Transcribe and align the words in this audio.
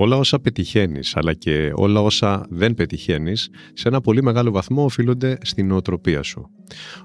Όλα 0.00 0.16
όσα 0.16 0.40
πετυχαίνεις, 0.40 1.16
αλλά 1.16 1.34
και 1.34 1.72
όλα 1.74 2.00
όσα 2.00 2.46
δεν 2.50 2.74
πετυχαίνεις, 2.74 3.48
σε 3.72 3.88
ένα 3.88 4.00
πολύ 4.00 4.22
μεγάλο 4.22 4.50
βαθμό 4.50 4.84
οφείλονται 4.84 5.38
στην 5.42 5.66
νοοτροπία 5.66 6.22
σου. 6.22 6.50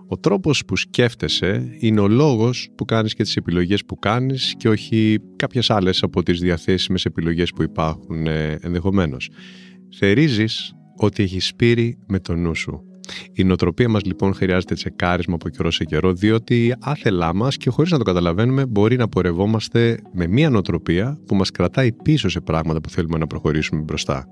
Ο 0.07 0.17
τρόπος 0.17 0.66
που 0.66 0.75
σκέφτεσαι 0.75 1.75
είναι 1.79 1.99
ο 1.99 2.07
λόγος 2.07 2.69
που 2.75 2.85
κάνεις 2.85 3.13
και 3.13 3.23
τις 3.23 3.35
επιλογές 3.35 3.85
που 3.85 3.99
κάνεις 3.99 4.53
και 4.57 4.69
όχι 4.69 5.17
κάποιες 5.35 5.69
άλλες 5.69 6.03
από 6.03 6.23
τις 6.23 6.39
διαθέσιμες 6.39 7.05
επιλογές 7.05 7.52
που 7.52 7.63
υπάρχουν 7.63 8.27
ε, 8.27 8.57
ενδεχομένως. 8.61 9.30
Θερίζεις 9.97 10.73
ότι 10.97 11.23
έχεις 11.23 11.45
σπείρει 11.45 11.97
με 12.07 12.19
το 12.19 12.35
νου 12.35 12.55
σου. 12.55 12.92
Η 13.34 13.44
νοοτροπία 13.44 13.90
μας 13.90 14.03
λοιπόν 14.03 14.34
χρειάζεται 14.34 14.76
τσεκάρισμα 14.76 15.35
από 15.35 15.49
καιρό 15.49 15.72
σε 15.72 15.84
καιρό, 15.84 16.13
διότι 16.13 16.76
άθελά 16.80 17.34
μας 17.36 17.58
και 17.58 17.70
χωρίς 17.70 17.91
να 17.91 17.98
το 17.98 18.03
καταλαβαίνουμε, 18.03 18.66
μπορεί 18.66 18.95
να 18.95 19.08
πορευόμαστε 19.08 19.98
με 20.13 20.27
μία 20.27 20.49
νοοτροπία 20.49 21.17
που 21.25 21.36
μας 21.36 21.52
κρατάει 21.52 21.91
πίσω 21.91 22.30
σε 22.30 22.41
πράγματα 22.41 22.81
που 22.81 22.89
θέλουμε 22.89 23.17
να 23.17 23.28
προχωρήσουμε 23.28 23.81
μπροστά. 23.81 24.28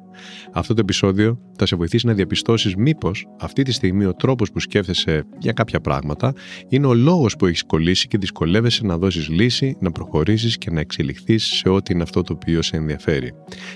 Αυτό 0.51 0.73
το 0.73 0.81
επεισόδιο 0.83 1.39
θα 1.57 1.65
σε 1.65 1.75
βοηθήσει 1.75 2.07
να 2.07 2.13
διαπιστώσεις 2.13 2.75
μήπως 2.75 3.25
αυτή 3.39 3.63
τη 3.63 3.71
στιγμή 3.71 4.05
ο 4.05 4.13
τρόπος 4.13 4.51
που 4.51 4.59
σκέφτεσαι 4.59 5.23
για 5.39 5.51
κάποια 5.51 5.81
πράγματα 5.81 6.33
είναι 6.67 6.87
ο 6.87 6.93
λόγος 6.93 7.35
που 7.35 7.45
έχεις 7.45 7.63
κολλήσει 7.63 8.07
και 8.07 8.17
δυσκολεύεσαι 8.17 8.85
να 8.85 8.97
δώσεις 8.97 9.29
λύση, 9.29 9.77
να 9.79 9.91
προχωρήσεις 9.91 10.57
και 10.57 10.71
να 10.71 10.79
εξελιχθείς 10.79 11.43
σε 11.45 11.69
ό,τι 11.69 11.93
είναι 11.93 12.03
αυτό 12.03 12.21
το 12.21 12.33
οποίο 12.33 12.61
σε 12.61 12.77
ενδιαφέρει. 12.77 13.33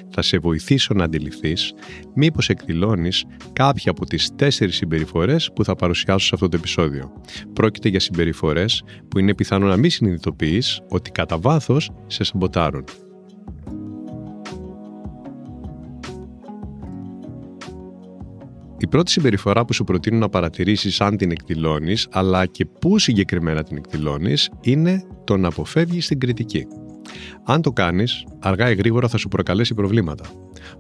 Θα 0.10 0.22
σε 0.22 0.38
βοηθήσω 0.38 0.94
να 0.94 1.04
αντιληφθείς 1.04 1.74
μήπως 2.16 2.50
εκδηλώνεις 2.50 3.26
κάποια 3.54 3.92
από 3.92 4.06
τις 4.06 4.36
τέσσερις 4.36 4.76
συμπεριφορές 4.76 5.52
που 5.56 5.64
θα 5.64 5.76
παρουσιάσω 5.76 6.26
σε 6.26 6.32
αυτό 6.34 6.50
το 6.50 6.58
επεισόδιο. 6.58 7.12
Πρόκειται 7.54 7.90
για 7.90 8.00
συμπεριφορές 8.00 8.84
που 9.08 9.20
είναι 9.20 9.36
πιθανό 9.36 9.68
να 9.68 9.78
μην 9.78 9.90
συνειδητοποιείς 9.90 10.82
ότι 10.90 11.12
κατά 11.12 11.38
βάθος 11.38 11.92
σε 12.08 12.24
σαμποτάρουν. 12.24 12.84
Πρώτη 18.96 19.12
συμπεριφορά 19.12 19.66
που 19.66 19.74
σου 19.74 19.84
προτείνω 19.84 20.18
να 20.18 20.30
παρατηρήσεις 20.30 21.02
αν 21.02 21.18
την 21.18 21.32
εκδηλώνεις, 21.32 22.08
αλλά 22.12 22.46
και 22.46 22.66
πού 22.66 23.00
συγκεκριμένα 23.00 23.64
την 23.64 23.78
εκδηλώνεις, 23.78 24.50
είναι 24.62 25.04
το 25.24 25.38
να 25.38 25.48
αποφεύγεις 25.48 26.08
την 26.08 26.20
κριτική. 26.20 26.68
Αν 27.44 27.62
το 27.62 27.72
κάνεις, 27.72 28.26
αργά 28.40 28.72
ή 28.72 28.76
γρήγορα 28.76 29.08
θα 29.08 29.18
σου 29.18 29.28
προκαλέσει 29.28 29.74
προβλήματα. 29.74 30.26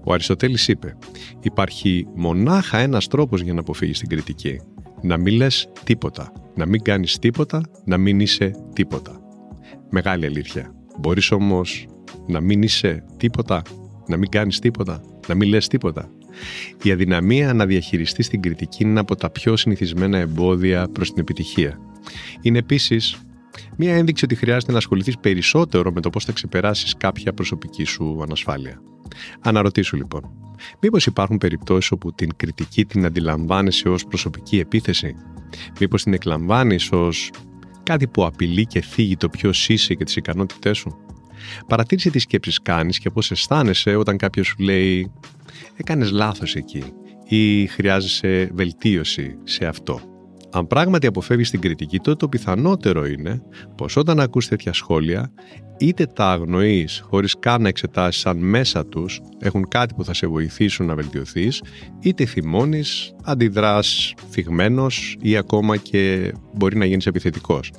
Ο 0.03 0.13
Αριστοτέλης 0.13 0.67
είπε: 0.67 0.97
Υπάρχει 1.41 2.07
μονάχα 2.15 2.77
ένας 2.77 3.07
τρόπος 3.07 3.41
για 3.41 3.53
να 3.53 3.59
αποφύγεις 3.59 3.99
την 3.99 4.09
κριτική. 4.09 4.61
Να 5.01 5.17
μην 5.17 5.35
λες 5.35 5.69
τίποτα. 5.83 6.31
Να 6.55 6.65
μην 6.65 6.81
κάνεις 6.81 7.19
τίποτα, 7.19 7.61
να 7.85 7.97
μην 7.97 8.19
είσαι 8.19 8.51
τίποτα. 8.73 9.19
Μεγάλη 9.89 10.25
αλήθεια. 10.25 10.73
Μπορείς 10.99 11.31
όμως 11.31 11.87
να 12.27 12.41
μην 12.41 12.61
είσαι 12.61 13.05
τίποτα, 13.17 13.61
να 14.07 14.17
μην 14.17 14.29
κάνεις 14.29 14.59
τίποτα, 14.59 15.01
να 15.27 15.35
μην 15.35 15.49
λες 15.49 15.67
τίποτα. 15.67 16.09
Η 16.83 16.91
αδυναμία 16.91 17.53
να 17.53 17.65
διαχειριστεί 17.65 18.27
την 18.27 18.41
κριτική 18.41 18.83
είναι 18.83 18.99
από 18.99 19.15
τα 19.15 19.29
πιο 19.29 19.55
συνηθισμένα 19.55 20.17
εμπόδια 20.17 20.87
προς 20.91 21.09
την 21.09 21.21
επιτυχία. 21.21 21.79
Είναι 22.41 22.57
επίσης 22.57 23.17
μία 23.77 23.95
ένδειξη 23.95 24.25
ότι 24.25 24.35
χρειάζεται 24.35 24.71
να 24.71 24.77
ασχοληθείς 24.77 25.17
περισσότερο 25.17 25.91
με 25.91 26.01
το 26.01 26.09
πώς 26.09 26.25
θα 26.25 26.31
ξεπεράσεις 26.31 26.93
κάποια 26.97 27.33
προσωπική 27.33 27.83
σου 27.83 28.19
ανασφάλεια. 28.23 28.81
Αναρωτήσου 29.39 29.95
λοιπόν, 29.95 30.21
μήπως 30.79 31.05
υπάρχουν 31.05 31.37
περιπτώσεις 31.37 31.91
όπου 31.91 32.13
την 32.13 32.29
κριτική 32.35 32.85
την 32.85 33.05
αντιλαμβάνεσαι 33.05 33.89
ως 33.89 34.05
προσωπική 34.05 34.59
επίθεση, 34.59 35.15
μήπως 35.79 36.03
την 36.03 36.13
εκλαμβάνεις 36.13 36.91
ως 36.91 37.31
κάτι 37.83 38.07
που 38.07 38.25
απειλεί 38.25 38.65
και 38.65 38.81
φύγει 38.81 39.17
το 39.17 39.29
ποιος 39.29 39.69
είσαι 39.69 39.93
και 39.93 40.03
τις 40.03 40.15
ικανότητές 40.15 40.77
σου; 40.77 40.97
Παρατήρησε 41.67 42.09
τι 42.09 42.19
σκέψεις 42.19 42.61
κάνεις 42.61 42.99
και 42.99 43.09
πώς 43.09 43.31
αισθάνεσαι 43.31 43.95
όταν 43.95 44.17
κάποιος 44.17 44.47
σου 44.47 44.55
λέει 44.59 45.11
έκανες 45.75 46.11
λάθος 46.11 46.55
εκεί 46.55 46.83
ή 47.27 47.67
χρειάζεσαι 47.67 48.49
βελτίωση 48.53 49.37
σε 49.43 49.65
αυτό. 49.65 49.99
Αν 50.51 50.67
πράγματι 50.67 51.07
αποφεύγεις 51.07 51.49
την 51.49 51.59
κριτική, 51.59 51.99
τότε 51.99 52.15
το 52.15 52.29
πιθανότερο 52.29 53.05
είναι 53.05 53.41
πως 53.77 53.95
όταν 53.95 54.19
ακούς 54.19 54.47
τέτοια 54.47 54.73
σχόλια, 54.73 55.31
είτε 55.77 56.05
τα 56.05 56.31
αγνοείς 56.31 57.03
χωρίς 57.09 57.35
καν 57.39 57.61
να 57.61 57.67
εξετάσεις 57.67 58.25
αν 58.25 58.37
μέσα 58.37 58.85
τους 58.85 59.21
έχουν 59.39 59.67
κάτι 59.67 59.93
που 59.93 60.03
θα 60.03 60.13
σε 60.13 60.27
βοηθήσουν 60.27 60.85
να 60.85 60.95
βελτιωθείς, 60.95 61.61
είτε 61.99 62.25
θυμώνεις, 62.25 63.13
αντιδράς 63.23 64.13
φυγμένος 64.29 65.17
ή 65.21 65.37
ακόμα 65.37 65.77
και 65.77 66.33
μπορεί 66.53 66.77
να 66.77 66.85
γίνεις 66.85 67.05
επιθετικός. 67.05 67.71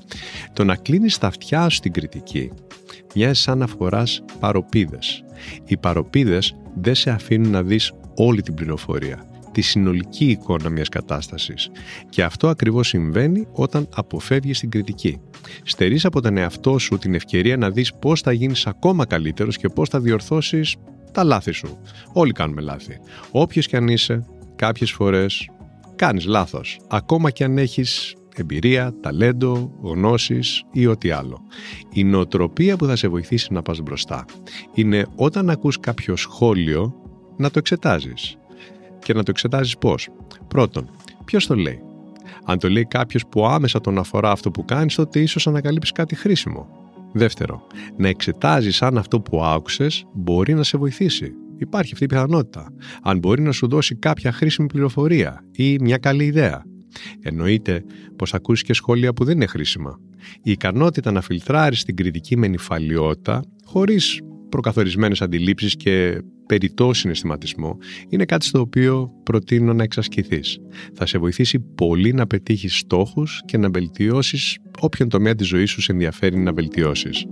Το 0.53 0.65
να 0.65 0.77
κλείνεις 0.77 1.19
τα 1.19 1.27
αυτιά 1.27 1.69
σου 1.69 1.77
στην 1.77 1.93
κριτική 1.93 2.50
μοιάζει 3.16 3.41
σαν 3.41 3.59
να 3.59 3.66
φοράς 3.66 4.25
παροπίδες. 4.41 5.25
Οι 5.66 5.77
παροπίδες 5.77 6.56
δεν 6.81 6.94
σε 6.94 7.10
αφήνουν 7.10 7.50
να 7.50 7.62
δεις 7.62 7.93
όλη 8.15 8.43
την 8.43 8.54
πληροφορία, 8.54 9.27
τη 9.53 9.60
συνολική 9.60 10.25
εικόνα 10.25 10.69
μιας 10.69 10.88
κατάστασης. 10.88 11.71
Και 12.09 12.22
αυτό 12.22 12.49
ακριβώς 12.49 12.88
συμβαίνει 12.88 13.47
όταν 13.53 13.88
αποφεύγεις 13.94 14.59
την 14.59 14.71
κριτική. 14.71 15.21
Στερείς 15.62 16.04
από 16.04 16.21
τον 16.21 16.37
εαυτό 16.37 16.78
σου 16.78 16.99
την 16.99 17.15
ευκαιρία 17.15 17.56
να 17.56 17.71
δεις 17.71 17.94
πώς 17.94 18.21
θα 18.21 18.32
γίνεις 18.32 18.66
ακόμα 18.66 19.06
καλύτερος 19.06 19.56
και 19.56 19.69
πώς 19.69 19.88
θα 19.88 20.00
διορθώσεις 20.00 20.77
τα 21.12 21.25
λάθη 21.25 21.53
σου. 21.53 21.78
Όλοι 22.12 22.33
κάνουμε 22.33 22.60
λάθη. 22.60 22.98
Όποιος 23.31 23.66
και 23.66 23.77
αν 23.77 23.88
είσαι, 23.88 24.25
κάποιες 24.56 24.91
φορές 24.91 25.48
κάνεις 25.97 26.25
λάθος. 26.25 26.78
Ακόμα 26.88 27.31
και 27.31 27.44
αν 27.44 27.59
έχεις 27.59 28.15
εμπειρία, 28.41 28.95
ταλέντο, 29.01 29.73
γνώσεις 29.83 30.65
ή 30.73 30.87
ό,τι 30.87 31.11
άλλο. 31.11 31.39
Η 31.93 32.05
νοοτροπία 32.05 32.77
που 32.77 32.87
θα 32.87 32.97
σε 32.97 33.09
βοηθήσει 33.09 33.53
να 33.53 33.63
πας 33.63 33.81
μπροστά 33.81 34.25
είναι 34.75 35.07
όταν 35.17 35.51
ακούς 35.51 35.81
κάποιο 35.81 36.17
σχόλιο 36.17 36.95
να 37.37 37.51
το 37.51 37.59
εξετάζεις. 37.59 38.37
Και 38.99 39.15
να 39.15 39.23
το 39.23 39.31
εξετάζεις 39.31 39.79
πώς; 39.79 40.09
Πρώτον, 40.49 40.91
ποιος 41.25 41.47
το 41.47 41.55
λέει; 41.55 41.81
Αν 42.45 42.59
το 42.59 42.69
λέει 42.69 42.85
κάποιος 42.85 43.27
που 43.27 43.47
άμεσα 43.47 43.81
τον 43.81 43.99
αφορά 43.99 44.31
αυτό 44.31 44.51
που 44.51 44.65
κάνεις, 44.65 44.95
τότε 44.95 45.21
ίσως 45.21 45.47
ανακαλύψεις 45.47 45.93
κάτι 45.93 46.15
χρήσιμο. 46.15 46.69
Δεύτερο, 47.13 47.67
να 47.97 48.09
εξετάζεις 48.09 48.83
αν 48.83 48.99
αυτό 48.99 49.21
που 49.21 49.45
άκουσες 49.45 50.05
μπορεί 50.13 50.55
να 50.55 50.63
σε 50.63 50.79
βοηθήσει. 50.79 51.33
Υπάρχει 51.59 51.93
αυτή 51.93 52.05
η 52.05 52.07
πιθανότητα. 52.07 52.73
Αν 53.03 53.19
μπορεί 53.19 53.43
να 53.43 53.53
σου 53.53 53.69
δώσει 53.69 53.95
κάποια 53.95 54.33
χρήσιμη 54.33 54.69
πληροφορία 54.69 55.45
ή 55.53 55.79
μια 55.81 55.97
καλή 55.97 56.25
ιδέα. 56.25 56.63
Εννοείται 57.23 57.84
πως 58.17 58.34
ακούσει 58.34 58.65
και 58.65 58.73
σχόλια 58.73 59.12
που 59.12 59.25
δεν 59.25 59.34
είναι 59.34 59.47
χρήσιμα. 59.47 60.01
Η 60.43 60.51
ικανότητα 60.51 61.11
να 61.11 61.21
φιλτράρεις 61.21 61.84
την 61.84 61.97
κριτική 61.97 62.37
με 62.37 62.47
νυφαλιότητα, 62.47 63.45
χωρίς 63.65 64.21
προκαθορισμένες 64.49 65.23
αντιλήψεις 65.23 65.77
και 65.77 66.23
περιττό 66.47 66.93
συναισθηματισμό, 66.93 67.79
είναι 68.09 68.25
κάτι 68.25 68.45
στο 68.45 68.61
οποίο 68.61 69.11
προτείνω 69.23 69.73
να 69.73 69.83
εξασκηθείς. 69.83 70.59
Θα 70.95 71.07
σε 71.07 71.19
βοηθήσει 71.19 71.59
πολύ 71.59 72.12
να 72.12 72.27
πετύχεις 72.27 72.79
στόχους 72.79 73.43
και 73.45 73.59
να 73.59 73.71
βελτιώσεις 73.71 74.59
όποιον 74.81 75.09
τομέα 75.09 75.34
της 75.34 75.47
ζωής 75.47 75.71
σου 75.71 75.81
σε 75.81 75.93
ενδιαφέρει 75.93 76.39
να 76.39 76.53
βελτιώσεις. 76.53 77.27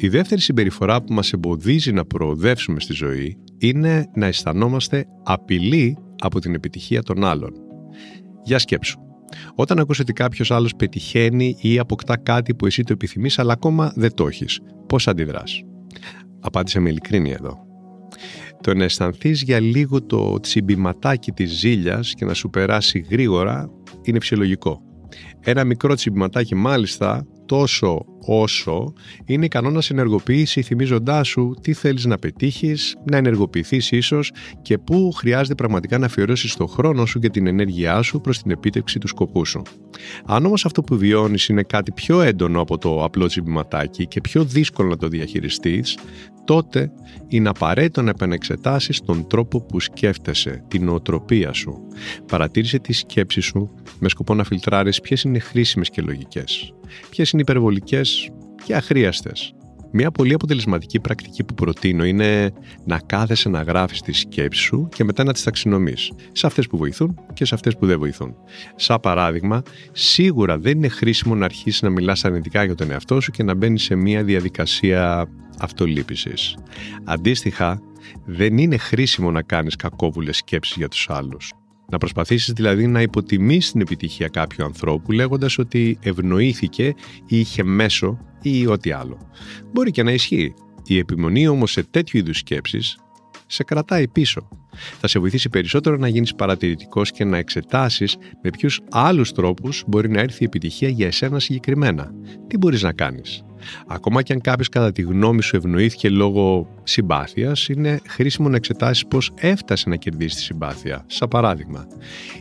Η 0.00 0.08
δεύτερη 0.08 0.40
συμπεριφορά 0.40 1.02
που 1.02 1.12
μας 1.12 1.32
εμποδίζει 1.32 1.92
να 1.92 2.04
προοδεύσουμε 2.04 2.80
στη 2.80 2.92
ζωή 2.92 3.36
είναι 3.58 4.06
να 4.14 4.26
αισθανόμαστε 4.26 5.04
απειλή 5.24 5.96
από 6.18 6.40
την 6.40 6.54
επιτυχία 6.54 7.02
των 7.02 7.24
άλλων. 7.24 7.52
Για 8.44 8.58
σκέψου. 8.58 8.98
Όταν 9.54 9.78
ακούς 9.78 9.98
ότι 9.98 10.12
κάποιος 10.12 10.50
άλλος 10.50 10.74
πετυχαίνει 10.76 11.56
ή 11.60 11.78
αποκτά 11.78 12.16
κάτι 12.16 12.54
που 12.54 12.66
εσύ 12.66 12.82
το 12.82 12.92
επιθυμείς 12.92 13.38
αλλά 13.38 13.52
ακόμα 13.52 13.92
δεν 13.96 14.14
το 14.14 14.26
έχεις, 14.26 14.60
πώς 14.86 15.08
αντιδράς; 15.08 15.62
Απάντησε 16.40 16.80
με 16.80 16.88
ειλικρίνεια 16.88 17.36
εδώ. 17.40 17.66
Το 18.60 18.74
να 18.74 18.84
αισθανθείς 18.84 19.42
για 19.42 19.60
λίγο 19.60 20.02
το 20.02 20.40
τσιμπηματάκι 20.40 21.32
της 21.32 21.50
ζήλιας 21.50 22.14
και 22.14 22.24
να 22.24 22.34
σου 22.34 22.50
περάσει 22.50 23.06
γρήγορα 23.10 23.70
είναι 24.02 24.20
φυσιολογικό. 24.20 24.80
Ένα 25.40 25.64
μικρό 25.64 25.94
τσιμπηματάκι 25.94 26.54
μάλιστα 26.54 27.26
τόσο 27.48 28.04
όσο 28.20 28.92
είναι 29.24 29.44
ικανό 29.44 29.70
να 29.70 29.80
σε 29.80 29.92
ενεργοποιήσει 29.92 30.62
θυμίζοντάς 30.62 31.28
σου 31.28 31.54
τι 31.60 31.72
θέλεις 31.72 32.04
να 32.04 32.18
πετύχεις, 32.18 32.96
να 33.10 33.16
ενεργοποιηθείς 33.16 33.90
ίσως 33.90 34.32
και 34.62 34.78
πού 34.78 35.12
χρειάζεται 35.12 35.54
πραγματικά 35.54 35.98
να 35.98 36.06
αφιερώσεις 36.06 36.56
το 36.56 36.66
χρόνο 36.66 37.06
σου 37.06 37.18
και 37.18 37.28
την 37.28 37.46
ενέργειά 37.46 38.02
σου 38.02 38.20
προς 38.20 38.42
την 38.42 38.50
επίτευξη 38.50 38.98
του 38.98 39.08
σκοπού 39.08 39.46
σου. 39.46 39.62
Αν 40.26 40.46
όμως 40.46 40.64
αυτό 40.64 40.82
που 40.82 40.96
βιώνεις 40.96 41.48
είναι 41.48 41.62
κάτι 41.62 41.92
πιο 41.92 42.20
έντονο 42.20 42.60
από 42.60 42.78
το 42.78 43.04
απλό 43.04 43.26
τσιμπηματάκι 43.26 44.06
και 44.06 44.20
πιο 44.20 44.44
δύσκολο 44.44 44.88
να 44.88 44.96
το 44.96 45.08
διαχειριστείς, 45.08 45.98
τότε 46.48 46.90
είναι 47.28 47.48
απαραίτητο 47.48 48.02
να 48.02 48.10
επανεξετάσεις 48.10 49.00
τον 49.00 49.26
τρόπο 49.26 49.60
που 49.60 49.80
σκέφτεσαι, 49.80 50.64
την 50.68 50.84
νοοτροπία 50.84 51.52
σου. 51.52 51.86
Παρατήρησε 52.26 52.78
τη 52.78 52.92
σκέψη 52.92 53.40
σου 53.40 53.74
με 53.98 54.08
σκοπό 54.08 54.34
να 54.34 54.44
φιλτράρεις 54.44 55.00
ποιες 55.00 55.22
είναι 55.22 55.38
χρήσιμες 55.38 55.90
και 55.90 56.02
λογικές, 56.02 56.74
ποιες 57.10 57.30
είναι 57.30 57.42
υπερβολικές 57.42 58.30
και 58.64 58.74
αχρίαστες. 58.74 59.54
Μια 59.92 60.10
πολύ 60.10 60.34
αποτελεσματική 60.34 61.00
πρακτική 61.00 61.44
που 61.44 61.54
προτείνω 61.54 62.04
είναι 62.04 62.52
να 62.84 62.98
κάθεσαι 63.06 63.48
να 63.48 63.62
γράφεις 63.62 64.00
τη 64.00 64.12
σκέψη 64.12 64.60
σου 64.60 64.88
και 64.94 65.04
μετά 65.04 65.24
να 65.24 65.32
τις 65.32 65.42
ταξινομείς 65.42 66.12
σε 66.32 66.46
αυτές 66.46 66.66
που 66.66 66.76
βοηθούν 66.76 67.14
και 67.34 67.44
σε 67.44 67.54
αυτές 67.54 67.76
που 67.76 67.86
δεν 67.86 67.98
βοηθούν. 67.98 68.34
Σαν 68.76 69.00
παράδειγμα, 69.00 69.62
σίγουρα 69.92 70.58
δεν 70.58 70.76
είναι 70.76 70.88
χρήσιμο 70.88 71.34
να 71.34 71.44
αρχίσεις 71.44 71.82
να 71.82 71.90
μιλάς 71.90 72.24
αρνητικά 72.24 72.64
για 72.64 72.74
τον 72.74 72.90
εαυτό 72.90 73.20
σου 73.20 73.30
και 73.30 73.42
να 73.42 73.54
μπαίνεις 73.54 73.82
σε 73.82 73.94
μια 73.94 74.24
διαδικασία 74.24 75.28
αυτολύπησης. 75.58 76.56
Αντίστοιχα, 77.04 77.80
δεν 78.24 78.58
είναι 78.58 78.76
χρήσιμο 78.76 79.30
να 79.30 79.42
κάνεις 79.42 79.76
κακόβουλες 79.76 80.36
σκέψεις 80.36 80.76
για 80.76 80.88
τους 80.88 81.06
άλλους. 81.10 81.52
Να 81.90 81.98
προσπαθήσεις 81.98 82.52
δηλαδή 82.52 82.86
να 82.86 83.02
υποτιμήσεις 83.02 83.72
την 83.72 83.80
επιτυχία 83.80 84.28
κάποιου 84.28 84.64
ανθρώπου 84.64 85.12
λέγοντας 85.12 85.58
ότι 85.58 85.98
ευνοήθηκε 86.02 86.94
ή 87.26 87.38
είχε 87.38 87.62
μέσο 87.62 88.18
ή 88.42 88.66
ό,τι 88.66 88.90
άλλο. 88.90 89.30
Μπορεί 89.72 89.90
και 89.90 90.02
να 90.02 90.12
ισχύει. 90.12 90.54
Η 90.86 90.98
επιμονή 90.98 91.48
όμως 91.48 91.72
σε 91.72 91.82
τέτοιου 91.82 92.18
είδους 92.18 92.38
σκέψεις 92.38 92.98
σε 93.48 93.64
κρατάει 93.64 94.08
πίσω. 94.08 94.48
Θα 95.00 95.08
σε 95.08 95.18
βοηθήσει 95.18 95.48
περισσότερο 95.48 95.96
να 95.96 96.08
γίνεις 96.08 96.34
παρατηρητικός 96.34 97.10
και 97.10 97.24
να 97.24 97.36
εξετάσεις 97.36 98.16
με 98.42 98.50
ποιους 98.50 98.80
άλλους 98.90 99.32
τρόπους 99.32 99.84
μπορεί 99.86 100.10
να 100.10 100.20
έρθει 100.20 100.42
η 100.42 100.46
επιτυχία 100.46 100.88
για 100.88 101.06
εσένα 101.06 101.38
συγκεκριμένα. 101.38 102.12
Τι 102.46 102.56
μπορείς 102.56 102.82
να 102.82 102.92
κάνεις; 102.92 103.42
Ακόμα 103.86 104.22
και 104.22 104.32
αν 104.32 104.40
κάποιος 104.40 104.68
κατά 104.68 104.92
τη 104.92 105.02
γνώμη 105.02 105.42
σου 105.42 105.56
ευνοήθηκε 105.56 106.08
λόγω 106.08 106.68
συμπάθειας, 106.82 107.68
είναι 107.68 108.00
χρήσιμο 108.08 108.48
να 108.48 108.56
εξετάσεις 108.56 109.06
πώς 109.06 109.30
έφτασε 109.34 109.88
να 109.88 109.96
κερδίσεις 109.96 110.34
τη 110.34 110.42
συμπάθεια. 110.42 111.04
Σαν 111.06 111.28
παράδειγμα, 111.28 111.86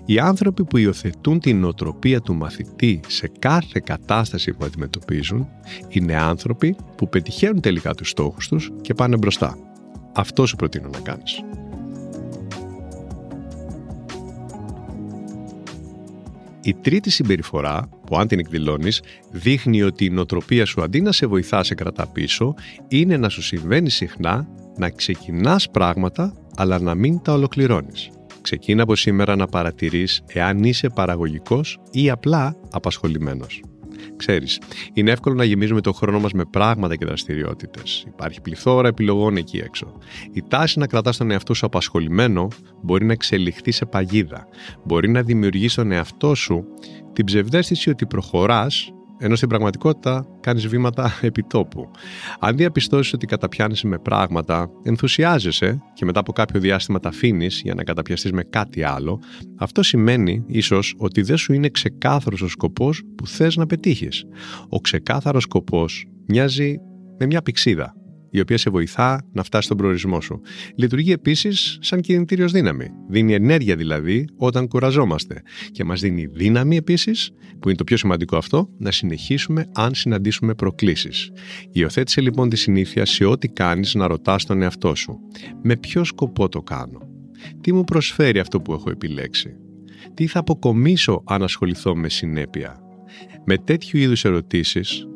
οι 0.06 0.20
άνθρωποι 0.20 0.66
που 0.66 0.78
υιοθετούν 0.78 1.40
την 1.40 1.60
νοοτροπία 1.60 2.22
του 2.22 2.36
μαθητή 2.36 3.00
σε 3.08 3.32
κάθε 3.40 3.82
κατάσταση 3.84 4.54
που 4.54 4.66
αντιμετωπίζουν 4.66 5.48
είναι 5.90 6.16
άνθρωποι 6.16 6.76
που 6.98 7.10
πετυχαίνουν 7.10 7.62
τελικά 7.62 7.94
τους 7.94 8.10
στόχους 8.10 8.48
τους 8.48 8.72
και 8.82 8.94
πάνε 8.94 9.18
μπροστά. 9.18 9.67
Αυτό 10.18 10.46
σου 10.46 10.56
προτείνω 10.56 10.90
να 10.90 11.00
κάνεις. 11.00 11.44
Η 16.62 16.74
τρίτη 16.74 17.10
συμπεριφορά, 17.10 17.90
που 18.06 18.18
αν 18.18 18.28
την 18.28 18.40
εκδηλώνεις, 18.40 19.02
δείχνει 19.32 19.82
ότι 19.82 20.06
η 20.06 20.10
νοοτροπία 20.10 20.66
σου 20.66 20.82
αντί 20.82 21.02
να 21.02 21.12
σε 21.12 21.26
βοηθά 21.26 21.64
σε 21.64 21.76
κρατά 21.76 22.08
πίσω, 22.08 22.54
είναι 22.88 23.18
να 23.18 23.30
σου 23.30 23.42
συμβαίνει 23.42 23.90
συχνά 23.90 24.48
να 24.78 24.90
ξεκινάς 24.90 25.70
πράγματα, 25.70 26.34
αλλά 26.56 26.80
να 26.80 26.96
μην 26.96 27.22
τα 27.22 27.34
ολοκληρώνεις. 27.34 28.10
Ξεκίνα 28.42 28.84
από 28.84 28.96
σήμερα 28.96 29.36
να 29.36 29.48
παρατηρείς 29.48 30.22
εάν 30.28 30.64
είσαι 30.64 30.90
παραγωγικός 30.90 31.80
ή 31.92 32.10
απλά 32.10 32.56
απασχολημένος. 32.72 33.62
Ξέρεις, 34.16 34.60
είναι 34.94 35.12
εύκολο 35.12 35.36
να 35.36 35.44
γεμίζουμε 35.44 35.82
το 35.82 35.94
χρόνο 35.94 36.20
μας 36.20 36.32
με 36.32 36.46
πράγματα 36.46 36.96
και 36.96 37.06
δραστηριότητες. 37.06 38.04
Υπάρχει 38.08 38.42
πληθώρα 38.42 38.88
επιλογών 38.88 39.38
εκεί 39.38 39.58
έξω. 39.58 39.98
Η 40.32 40.44
τάση 40.48 40.80
να 40.80 40.88
κρατάς 40.88 41.18
τον 41.18 41.32
εαυτό 41.32 41.54
σου 41.54 41.66
απασχολημένο 41.66 42.48
μπορεί 42.82 43.06
να 43.06 43.14
εξελιχθεί 43.14 43.72
σε 43.72 43.86
παγίδα. 43.86 44.48
Μπορεί 44.84 45.10
να 45.10 45.22
δημιουργήσει 45.22 45.76
τον 45.76 45.92
εαυτό 45.92 46.36
σου 46.36 46.66
την 47.14 47.26
ψευδέστηση 47.26 47.90
ότι 47.90 48.06
προχωράς 48.06 48.92
ενώ 49.20 49.36
στην 49.36 49.50
πραγματικότητα 49.50 50.26
κάνεις 50.40 50.68
βήματα 50.68 51.12
επιτόπου. 51.22 51.92
Αν 52.40 52.56
διαπιστώσεις 52.56 53.14
ότι 53.14 53.26
καταπιάνεσαι 53.26 53.88
με 53.88 53.98
πράγματα, 53.98 54.70
ενθουσιάζεσαι 54.84 55.82
και 55.94 56.06
μετά 56.06 56.20
από 56.20 56.32
κάποιο 56.32 56.60
διάστημα 56.60 57.00
τα 57.00 57.10
αφήνεις 57.10 57.62
για 57.64 57.74
να 57.74 57.84
καταπιαστείς 57.84 58.32
με 58.32 58.44
κάτι 58.44 58.84
άλλο, 58.84 59.20
αυτό 59.58 59.84
σημαίνει 59.84 60.44
ίσως 60.48 60.96
ότι 60.98 61.22
δεν 61.22 61.38
σου 61.38 61.54
είναι 61.54 61.70
ξεκάθαρος 61.70 62.42
ο 62.42 62.48
σκοπός 62.48 63.04
που 63.16 63.28
θες 63.28 63.56
να 63.56 63.66
πετύχεις. 63.66 64.26
Ο 64.70 64.80
ξεκάθαρος 64.80 65.44
σκοπός 65.44 66.06
μοιάζει 66.28 66.76
με 67.20 67.26
μια 67.26 67.42
πηξίδα 67.42 67.96
η 68.30 68.40
οποία 68.40 68.58
σε 68.58 68.70
βοηθά 68.70 69.28
να 69.32 69.44
φτάσει 69.44 69.66
στον 69.66 69.78
προορισμό 69.78 70.22
σου. 70.22 70.42
Λειτουργεί 70.76 71.12
επίσης 71.12 71.78
σαν 71.82 72.02
κινητήριος 72.02 72.52
δύναμη. 72.52 72.88
Δίνει 73.10 73.34
ενέργεια 73.34 73.76
δηλαδή 73.76 74.26
όταν 74.38 74.68
κουραζόμαστε. 74.68 75.42
Και 75.72 75.84
μας 75.84 76.02
δίνει 76.02 76.26
δύναμη 76.26 76.78
επίσης, 76.78 77.32
που 77.60 77.68
είναι 77.68 77.78
το 77.78 77.84
πιο 77.84 77.98
σημαντικό 77.98 78.38
αυτό, 78.38 78.70
να 78.78 78.92
συνεχίσουμε 78.92 79.70
αν 79.74 79.94
συναντήσουμε 79.96 80.54
προκλήσεις. 80.54 81.32
Υιοθέτησε 81.72 82.22
λοιπόν 82.22 82.50
τη 82.50 82.56
συνήθεια 82.56 83.06
σε 83.06 83.26
ό,τι 83.26 83.48
κάνεις 83.48 83.94
να 83.94 84.08
ρωτάς 84.08 84.46
τον 84.46 84.62
εαυτό 84.62 84.96
σου. 84.96 85.20
Με 85.64 85.76
ποιο 85.78 86.04
σκοπό 86.04 86.50
το 86.50 86.62
κάνω; 86.62 87.00
Τι 87.62 87.74
μου 87.74 87.84
προσφέρει 87.84 88.40
αυτό 88.40 88.62
που 88.62 88.74
έχω 88.74 88.90
επιλέξει; 88.90 89.56
Τι 90.14 90.28
θα 90.28 90.40
αποκομίσω 90.40 91.24
αν 91.26 91.44
ασχοληθώ 91.44 91.96
με 91.96 92.10
συνέπεια; 92.10 92.80
Με 93.46 93.58
τέτοιου 93.58 94.00
είδους 94.00 94.26
ερωτήσεις 94.26 95.08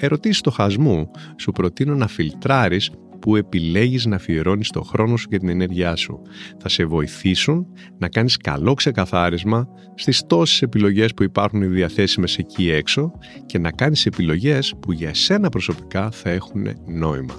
ερωτήσεις 0.00 0.40
το 0.40 0.50
χασμού, 0.50 1.10
σου 1.38 1.52
προτείνω 1.52 1.94
να 1.94 2.06
φιλτράρεις 2.06 2.90
που 3.20 3.36
επιλέγεις 3.36 4.06
να 4.06 4.16
αφιερώνεις 4.16 4.70
το 4.70 4.82
χρόνο 4.82 5.16
σου 5.16 5.28
και 5.28 5.38
την 5.38 5.48
ενέργειά 5.48 5.96
σου. 5.96 6.22
Θα 6.58 6.68
σε 6.68 6.84
βοηθήσουν 6.84 7.66
να 7.98 8.08
κάνεις 8.08 8.36
καλό 8.36 8.74
ξεκαθάρισμα 8.74 9.68
στις 9.94 10.26
τόσες 10.26 10.62
επιλογές 10.62 11.14
που 11.14 11.22
υπάρχουν 11.22 11.72
διαθέσιμες 11.72 12.38
εκεί 12.38 12.70
έξω 12.70 13.12
και 13.46 13.58
να 13.58 13.70
κάνεις 13.70 14.06
επιλογές 14.06 14.74
που 14.80 14.92
για 14.92 15.08
εσένα 15.08 15.48
προσωπικά 15.48 16.10
θα 16.10 16.30
έχουν 16.30 16.66
νόημα. 16.86 17.34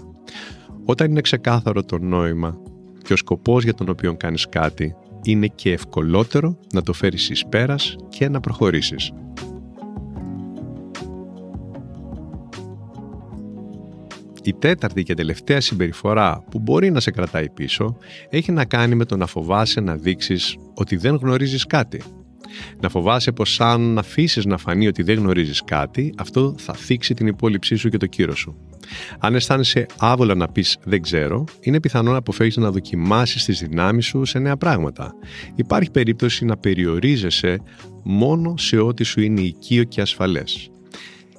Όταν 0.85 1.09
είναι 1.09 1.21
ξεκάθαρο 1.21 1.83
το 1.83 1.97
νόημα 1.97 2.57
και 3.03 3.13
ο 3.13 3.15
σκοπός 3.15 3.63
για 3.63 3.73
τον 3.73 3.89
οποίο 3.89 4.15
κάνεις 4.17 4.49
κάτι, 4.49 4.95
είναι 5.23 5.47
και 5.47 5.71
ευκολότερο 5.71 6.59
να 6.73 6.81
το 6.81 6.93
φέρεις 6.93 7.29
εις 7.29 7.45
πέρας 7.49 7.95
και 8.09 8.29
να 8.29 8.39
προχωρήσεις. 8.39 9.11
Η 14.43 14.53
τέταρτη 14.53 15.03
και 15.03 15.13
τελευταία 15.13 15.61
συμπεριφορά 15.61 16.43
που 16.51 16.59
μπορεί 16.59 16.91
να 16.91 16.99
σε 16.99 17.11
κρατάει 17.11 17.49
πίσω 17.49 17.97
έχει 18.29 18.51
να 18.51 18.65
κάνει 18.65 18.95
με 18.95 19.05
το 19.05 19.17
να 19.17 19.25
φοβάσαι 19.25 19.79
να 19.79 19.95
δείξεις 19.95 20.57
ότι 20.73 20.95
δεν 20.95 21.15
γνωρίζεις 21.15 21.65
κάτι. 21.65 22.01
Να 22.79 22.89
φοβάσαι 22.89 23.31
πως 23.31 23.61
αν 23.61 23.97
αφήσεις 23.97 24.45
να 24.45 24.57
φανεί 24.57 24.87
ότι 24.87 25.04
δεν 25.04 25.18
γνωρίζεις 25.18 25.63
κάτι, 25.63 26.13
αυτό 26.18 26.56
θα 26.57 26.73
θίξει 26.73 27.13
την 27.13 27.27
υπόλοιψή 27.27 27.75
σου 27.75 27.89
και 27.89 27.97
το 27.97 28.06
κύρο 28.06 28.35
σου. 28.35 28.57
Αν 29.19 29.35
αισθάνεσαι 29.35 29.85
άβολα 29.97 30.35
να 30.35 30.47
πεις 30.47 30.77
«δεν 30.83 31.01
ξέρω», 31.01 31.44
είναι 31.61 31.80
πιθανό 31.80 32.11
να 32.11 32.18
αποφεύγεις 32.18 32.57
να 32.57 32.71
δοκιμάσεις 32.71 33.45
τις 33.45 33.59
δυνάμεις 33.59 34.06
σου 34.06 34.25
σε 34.25 34.39
νέα 34.39 34.57
πράγματα. 34.57 35.13
Υπάρχει 35.56 35.92
περίπτωση 35.92 36.45
να 36.45 36.57
περιορίζεσαι 36.57 37.61
μόνο 38.04 38.57
σε 38.57 38.77
ό,τι 38.77 39.04
σου 39.04 39.21
είναι 39.21 39.42
οικείο 39.42 39.83
και 39.83 40.01
ασφαλές. 40.01 40.69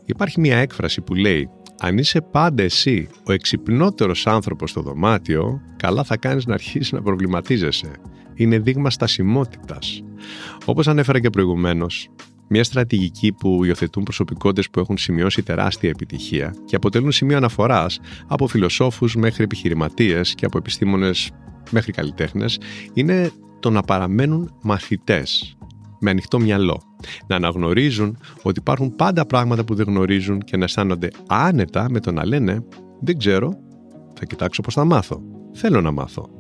Υπάρχει 0.05 0.41
μια 0.41 0.57
έκφραση 0.57 1.01
που 1.01 1.15
λέει 1.15 1.49
αν 1.85 1.99
είσαι 1.99 2.21
πάντα 2.21 2.63
εσύ 2.63 3.09
ο 3.25 3.33
εξυπνότερος 3.33 4.27
άνθρωπος 4.27 4.71
στο 4.71 4.81
δωμάτιο, 4.81 5.61
καλά 5.77 6.05
θα 6.05 6.17
κάνεις 6.17 6.47
να 6.47 6.55
αρχίσεις 6.55 6.93
να 6.93 7.03
προβληματίζεσαι. 7.03 7.91
Είναι 8.35 8.59
δείγμα 8.59 8.91
στασιμότητας. 8.91 10.03
Όπως 10.65 10.89
ανέφερα 10.89 11.21
και 11.21 11.31
προηγουμένως, 11.31 12.09
μια 12.49 12.65
στρατηγική 12.65 13.33
που 13.33 13.65
υιοθετούν 13.65 14.03
προσωπικότητες 14.03 14.71
που 14.71 14.81
έχουν 14.81 14.97
σημειώσει 14.97 15.43
τεράστια 15.43 15.89
επιτυχία 15.89 16.55
και 16.65 16.77
αποτελούν 16.77 17.13
σημείο 17.13 17.37
αναφοράς 17.37 18.01
από 18.27 18.47
φιλοσόφους 18.47 19.15
μέχρι 19.15 19.45
επιχειρηματίες 19.45 20.35
και 20.35 20.45
από 20.45 20.59
επιστήμονες 20.59 21.31
μέχρι 21.71 21.93
καλλιτέχνες, 21.93 22.61
είναι 22.93 23.31
το 23.61 23.71
να 23.71 23.83
παραμένουν 23.83 24.55
μαθητές 24.63 25.57
με 26.01 26.11
ανοιχτό 26.11 26.39
μυαλό. 26.41 26.92
Να 27.27 27.37
αναγνωρίζουν 27.37 28.19
ότι 28.43 28.59
υπάρχουν 28.59 28.97
πάντα 28.97 29.27
πράγματα 29.27 29.65
που 29.65 29.75
δεν 29.75 29.87
γνωρίζουν 29.87 30.41
και 30.41 30.57
να 30.57 30.65
αισθάνονται 30.65 31.09
άνετα 31.27 31.87
με 31.91 32.01
το 32.01 32.13
να 32.13 32.27
λένε 32.27 32.65
«Δεν 33.01 33.19
ξέρω, 33.19 33.59
θα 34.15 34.25
κοιτάξω 34.25 34.63
πώς 34.63 34.75
θα 34.75 34.85
μάθω. 34.85 35.23
Θέλω 35.53 35.81
να 35.81 35.91
μάθω». 35.91 36.31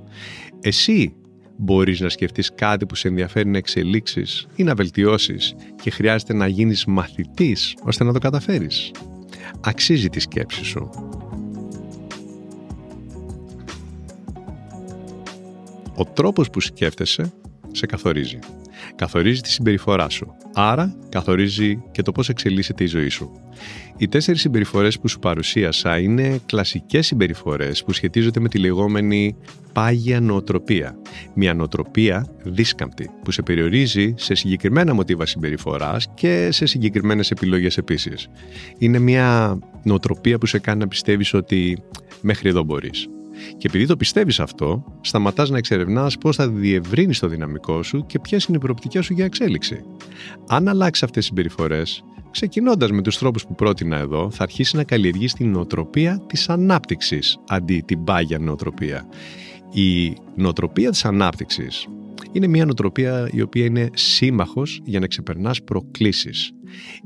Εσύ 0.60 1.14
μπορείς 1.56 2.00
να 2.00 2.08
σκεφτείς 2.08 2.50
κάτι 2.54 2.86
που 2.86 2.94
σε 2.94 3.08
ενδιαφέρει 3.08 3.48
να 3.48 3.58
εξελίξεις 3.58 4.46
ή 4.56 4.62
να 4.62 4.74
βελτιώσεις 4.74 5.54
και 5.82 5.90
χρειάζεται 5.90 6.34
να 6.34 6.46
γίνεις 6.46 6.84
μαθητής 6.84 7.74
ώστε 7.84 8.04
να 8.04 8.12
το 8.12 8.18
καταφέρεις. 8.18 8.90
Αξίζει 9.60 10.08
τη 10.08 10.20
σκέψη 10.20 10.64
σου. 10.64 10.90
Ο 15.96 16.04
τρόπος 16.04 16.50
που 16.50 16.60
σκέφτεσαι 16.60 17.32
σε 17.72 17.86
καθορίζει. 17.86 18.38
Καθορίζει 19.02 19.40
τη 19.40 19.50
συμπεριφορά 19.50 20.08
σου. 20.08 20.34
Άρα, 20.54 20.96
καθορίζει 21.08 21.82
και 21.92 22.02
το 22.02 22.12
πώς 22.12 22.28
εξελίσσεται 22.28 22.84
η 22.84 22.86
ζωή 22.86 23.08
σου. 23.08 23.30
Οι 23.96 24.08
τέσσερις 24.08 24.40
συμπεριφορές 24.40 24.98
που 24.98 25.08
σου 25.08 25.18
παρουσίασα 25.18 25.98
είναι 25.98 26.40
κλασικές 26.46 27.06
συμπεριφορές 27.06 27.84
που 27.84 27.92
σχετίζονται 27.92 28.40
με 28.40 28.48
τη 28.48 28.58
λεγόμενη 28.58 29.36
πάγια 29.72 30.20
νοοτροπία. 30.20 30.96
Μια 31.34 31.54
νοοτροπία 31.54 32.26
δίσκαμπτη 32.42 33.10
που 33.24 33.30
σε 33.30 33.42
περιορίζει 33.42 34.14
σε 34.16 34.34
συγκεκριμένα 34.34 34.94
μοτίβα 34.94 35.26
συμπεριφοράς 35.26 36.08
και 36.14 36.48
σε 36.52 36.66
συγκεκριμένες 36.66 37.30
επιλογές 37.30 37.76
επίσης. 37.76 38.28
Είναι 38.78 38.98
μια 38.98 39.58
νοοτροπία 39.82 40.38
που 40.38 40.46
σε 40.46 40.58
κάνει 40.58 40.78
να 40.78 40.88
πιστεύεις 40.88 41.34
ότι 41.34 41.82
μέχρι 42.20 42.48
εδώ 42.48 42.62
μπορείς. 42.62 43.08
Και 43.56 43.66
επειδή 43.66 43.86
το 43.86 43.96
πιστεύεις 43.96 44.40
αυτό, 44.40 44.84
σταματάς 45.00 45.50
να 45.50 45.58
εξερευνάς 45.58 46.18
πώς 46.18 46.36
θα 46.36 46.48
διευρύνεις 46.48 47.18
το 47.18 47.28
δυναμικό 47.28 47.82
σου 47.82 48.06
και 48.06 48.18
ποιες 48.18 48.44
είναι 48.44 48.56
οι 48.56 48.60
προοπτικές 48.60 49.04
σου 49.04 49.12
για 49.12 49.24
εξέλιξη. 49.24 49.84
Αν 50.48 50.68
αλλάξεις 50.68 51.02
αυτές 51.02 51.18
τις 51.18 51.26
συμπεριφορές, 51.26 52.04
ξεκινώντας 52.30 52.90
με 52.90 53.02
τους 53.02 53.18
τρόπους 53.18 53.46
που 53.46 53.54
πρότεινα 53.54 53.96
εδώ, 53.96 54.30
θα 54.30 54.42
αρχίσεις 54.42 54.74
να 54.74 54.84
καλλιεργείς 54.84 55.32
την 55.32 55.50
νοοτροπία 55.50 56.22
της 56.26 56.48
ανάπτυξης 56.48 57.38
αντί 57.48 57.82
την 57.86 58.04
πάγια 58.04 58.38
νοοτροπία. 58.38 59.06
Η 59.72 60.16
νοοτροπία 60.34 60.90
της 60.90 61.04
ανάπτυξης 61.04 61.86
είναι 62.32 62.46
μια 62.46 62.64
νοοτροπία 62.64 63.28
η 63.32 63.40
οποία 63.40 63.64
είναι 63.64 63.88
σύμμαχος 63.94 64.80
για 64.84 65.00
να 65.00 65.06
ξεπερνάς 65.06 65.62
προκλήσεις. 65.62 66.52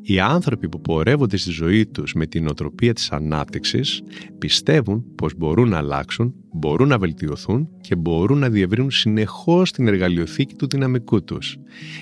Οι 0.03 0.21
άνθρωποι 0.21 0.69
που 0.69 0.81
πορεύονται 0.81 1.37
στη 1.37 1.51
ζωή 1.51 1.87
τους 1.87 2.13
με 2.13 2.27
την 2.27 2.45
νοοτροπία 2.45 2.93
της 2.93 3.11
ανάπτυξης 3.11 4.03
πιστεύουν 4.39 5.05
πως 5.15 5.35
μπορούν 5.37 5.69
να 5.69 5.77
αλλάξουν, 5.77 6.35
μπορούν 6.53 6.89
να 6.89 6.99
βελτιωθούν 6.99 7.69
και 7.81 7.97
μπορούν 7.97 8.39
να 8.39 8.49
διευρύνουν 8.49 8.91
συνεχώς 8.91 9.73
την 9.73 9.87
εργαλειοθήκη 9.89 10.55
του 10.55 10.67
δυναμικού 10.69 11.25
τους. 11.25 11.57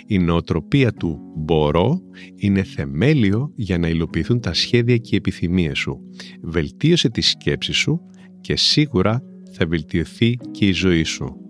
Η 0.07 0.19
νοοτροπία 0.19 0.93
του 0.93 1.19
«μπορώ» 1.37 2.01
είναι 2.35 2.63
θεμέλιο 2.63 3.53
για 3.55 3.79
να 3.79 3.89
υλοποιηθούν 3.89 4.41
τα 4.41 4.53
σχέδια 4.55 4.97
και 4.97 5.11
οι 5.13 5.17
επιθυμίες 5.17 5.79
σου. 5.79 6.01
Βελτίωσε 6.43 7.09
τη 7.09 7.21
σκέψη 7.21 7.73
σου 7.73 8.01
και 8.41 8.57
σίγουρα 8.57 9.23
θα 9.53 9.67
βελτιωθεί 9.67 10.37
και 10.51 10.67
η 10.67 10.73
ζωή 10.73 11.03
σου. 11.03 11.44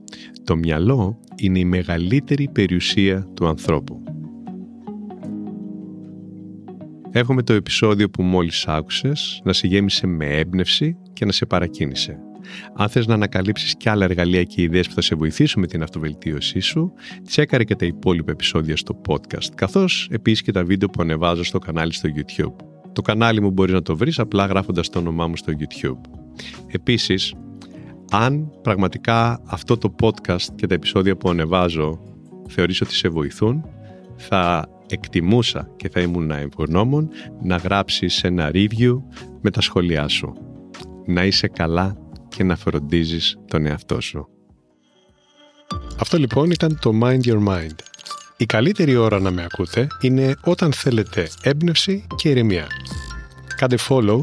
Το 0.45 0.57
μυαλό 0.57 1.21
είναι 1.37 1.59
η 1.59 1.65
μεγαλύτερη 1.65 2.49
περιουσία 2.53 3.29
του 3.35 3.47
ανθρώπου. 3.47 4.03
Εύχομαι 7.11 7.43
το 7.43 7.53
επεισόδιο 7.53 8.11
που 8.11 8.23
μόλις 8.23 8.67
άκουσες 8.67 9.41
να 9.45 9.53
σε 9.53 9.67
γέμισε 9.67 10.07
με 10.07 10.27
έμπνευση 10.27 10.97
και 11.13 11.25
να 11.25 11.33
σε 11.33 11.47
παρακίνησε. 11.47 12.19
Αν 12.77 12.89
θες 12.89 13.07
να 13.07 13.15
ανακαλύψεις 13.15 13.77
και 13.77 13.91
άλλα 13.91 14.05
εργαλεία 14.05 14.43
και 14.43 14.63
ιδέες 14.63 14.89
που 14.89 14.95
θα 14.95 15.01
σε 15.01 15.15
βοηθήσουν 15.15 15.61
με 15.61 15.67
την 15.67 15.83
αυτοβελτίωσή 15.83 16.61
σου, 16.61 16.93
τσέκαρε 17.27 17.65
και 17.65 17.75
τα 17.75 17.87
υπόλοιπα 17.87 18.31
επεισόδια 18.31 18.77
στο 18.77 19.01
podcast, 19.09 19.49
καθώς 19.55 20.09
επίσης 20.11 20.43
και 20.43 20.53
τα 20.53 20.65
βίντεο 20.65 20.89
που 20.89 21.03
ανεβάζω 21.03 21.45
στο 21.45 21.59
κανάλι 21.59 21.93
στο 21.93 22.09
YouTube. 22.17 22.65
Το 22.93 23.03
κανάλι 23.03 23.41
μου 23.41 23.51
μπορείς 23.51 23.75
να 23.75 23.83
το 23.83 23.97
βρεις 23.97 24.19
απλά 24.19 24.47
γράφοντας 24.47 24.91
το 24.91 24.99
όνομά 24.99 25.27
μου 25.27 25.37
στο 25.37 25.53
YouTube. 25.59 26.01
Επίσης, 26.67 27.35
αν 28.11 28.51
πραγματικά 28.63 29.41
αυτό 29.45 29.79
το 29.79 29.95
podcast 30.01 30.47
και 30.55 30.67
τα 30.67 30.75
επεισόδια 30.75 31.17
που 31.17 31.29
ανεβάζω 31.29 32.01
θεωρείς 32.49 32.81
ότι 32.81 32.95
σε 32.95 33.09
βοηθούν, 33.09 33.65
θα 34.17 34.69
εκτιμούσα 34.89 35.71
και 35.77 35.89
θα 35.89 36.01
ήμουν 36.01 36.31
ευγνώμων 36.31 37.09
να 37.43 37.57
γράψεις 37.57 38.23
ένα 38.23 38.51
review 38.55 39.03
με 39.41 39.51
τα 39.51 39.61
σχόλιά 39.61 40.09
σου. 40.09 40.33
Να 41.07 41.25
είσαι 41.25 41.49
καλά 41.49 41.97
και 42.29 42.45
να 42.45 42.57
φροντίζεις 42.57 43.39
τον 43.49 43.67
εαυτό 43.67 44.01
σου. 44.01 44.29
Αυτό 45.99 46.19
λοιπόν 46.19 46.51
ήταν 46.51 46.79
το 46.81 46.91
Mind 47.03 47.21
Your 47.25 47.49
Mind. 47.49 47.75
Η 48.37 48.47
καλύτερη 48.47 48.97
ώρα 48.97 49.21
να 49.21 49.31
με 49.31 49.43
ακούτε 49.43 49.87
είναι 50.01 50.35
όταν 50.45 50.73
θέλετε 50.73 51.29
έμπνευση 51.43 52.07
και 52.17 52.29
ηρεμία. 52.29 52.67
Κάντε 53.57 53.77
follow 53.89 54.23